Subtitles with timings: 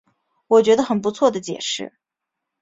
[0.47, 1.93] 我觉得很不错的解释